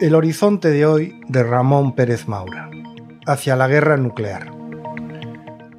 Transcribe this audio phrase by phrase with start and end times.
[0.00, 2.70] El horizonte de hoy de Ramón Pérez Maura,
[3.26, 4.52] hacia la guerra nuclear.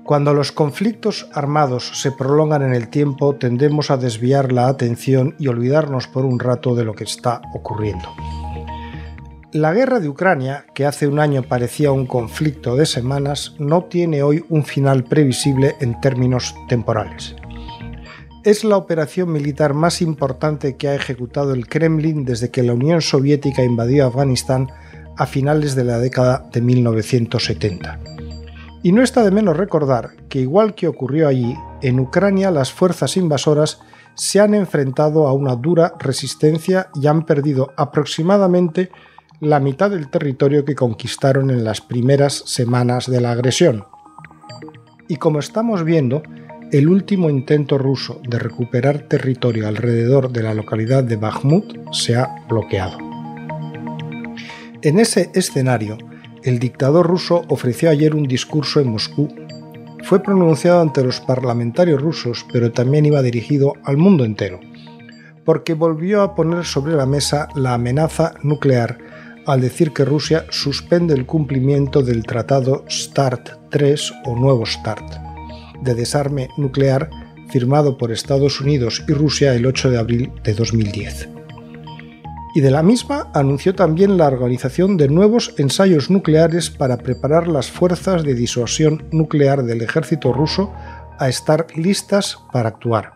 [0.03, 5.47] Cuando los conflictos armados se prolongan en el tiempo, tendemos a desviar la atención y
[5.47, 8.09] olvidarnos por un rato de lo que está ocurriendo.
[9.55, 14.21] La guerra de Ucrania, que hace un año parecía un conflicto de semanas, no tiene
[14.21, 17.37] hoy un final previsible en términos temporales
[18.43, 23.01] es la operación militar más importante que ha ejecutado el Kremlin desde que la Unión
[23.01, 24.67] Soviética invadió Afganistán
[25.17, 27.99] a finales de la década de 1970.
[28.83, 33.17] Y no está de menos recordar que igual que ocurrió allí, en Ucrania las fuerzas
[33.17, 33.79] invasoras
[34.13, 38.91] se han enfrentado a una dura resistencia y han perdido aproximadamente
[39.41, 43.85] la mitad del territorio que conquistaron en las primeras semanas de la agresión.
[45.07, 46.23] Y como estamos viendo,
[46.71, 52.43] el último intento ruso de recuperar territorio alrededor de la localidad de Bakhmut se ha
[52.49, 52.97] bloqueado.
[54.81, 55.97] En ese escenario,
[56.43, 59.27] el dictador ruso ofreció ayer un discurso en Moscú.
[60.03, 64.59] Fue pronunciado ante los parlamentarios rusos, pero también iba dirigido al mundo entero,
[65.43, 68.97] porque volvió a poner sobre la mesa la amenaza nuclear
[69.45, 75.03] al decir que Rusia suspende el cumplimiento del tratado START 3 o nuevo START
[75.81, 77.09] de desarme nuclear
[77.49, 81.29] firmado por Estados Unidos y Rusia el 8 de abril de 2010.
[82.55, 87.69] Y de la misma anunció también la organización de nuevos ensayos nucleares para preparar las
[87.69, 90.73] fuerzas de disuasión nuclear del ejército ruso
[91.19, 93.13] a estar listas para actuar.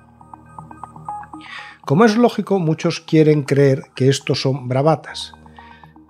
[1.86, 5.34] Como es lógico, muchos quieren creer que estos son bravatas,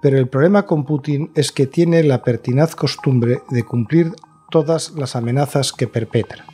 [0.01, 4.13] pero el problema con Putin es que tiene la pertinaz costumbre de cumplir
[4.49, 6.45] todas las amenazas que perpetra.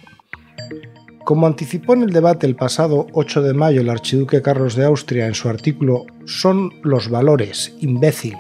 [1.24, 5.28] Como anticipó en el debate el pasado 8 de mayo el archiduque Carlos de Austria
[5.28, 8.36] en su artículo Son los valores, imbécil,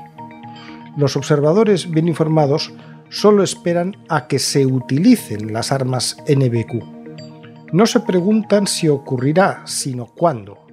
[0.97, 2.73] los observadores bien informados
[3.09, 7.73] solo esperan a que se utilicen las armas NBQ.
[7.73, 10.64] No se preguntan si ocurrirá, sino cuándo.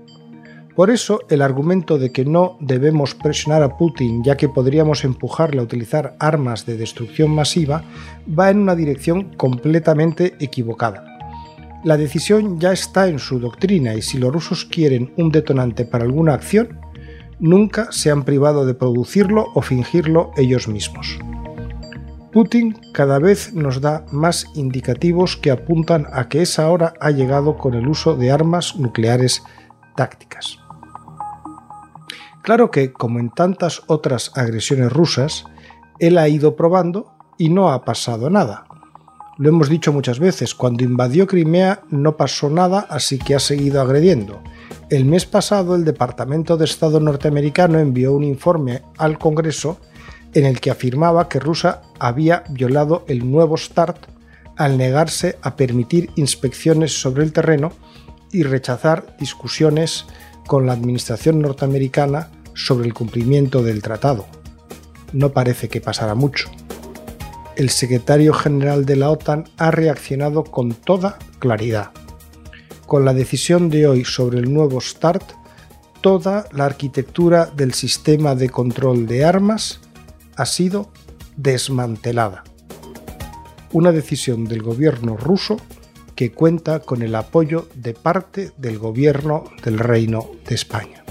[0.74, 5.60] Por eso, el argumento de que no debemos presionar a Putin ya que podríamos empujarle
[5.60, 7.84] a utilizar armas de destrucción masiva
[8.26, 11.04] va en una dirección completamente equivocada.
[11.84, 16.04] La decisión ya está en su doctrina y si los rusos quieren un detonante para
[16.04, 16.80] alguna acción,
[17.38, 21.18] nunca se han privado de producirlo o fingirlo ellos mismos.
[22.32, 27.58] Putin cada vez nos da más indicativos que apuntan a que esa hora ha llegado
[27.58, 29.42] con el uso de armas nucleares
[29.96, 30.61] tácticas.
[32.42, 35.44] Claro que, como en tantas otras agresiones rusas,
[35.98, 38.66] él ha ido probando y no ha pasado nada.
[39.38, 43.80] Lo hemos dicho muchas veces, cuando invadió Crimea no pasó nada, así que ha seguido
[43.80, 44.42] agrediendo.
[44.90, 49.78] El mes pasado el Departamento de Estado norteamericano envió un informe al Congreso
[50.34, 54.06] en el que afirmaba que Rusia había violado el nuevo START
[54.56, 57.72] al negarse a permitir inspecciones sobre el terreno
[58.32, 60.06] y rechazar discusiones
[60.46, 64.26] con la administración norteamericana sobre el cumplimiento del tratado.
[65.12, 66.50] No parece que pasará mucho.
[67.56, 71.90] El secretario general de la OTAN ha reaccionado con toda claridad.
[72.86, 75.22] Con la decisión de hoy sobre el nuevo START,
[76.00, 79.80] toda la arquitectura del sistema de control de armas
[80.36, 80.90] ha sido
[81.36, 82.44] desmantelada.
[83.72, 85.58] Una decisión del gobierno ruso
[86.22, 91.01] que cuenta con el apoyo de parte del gobierno del Reino de España.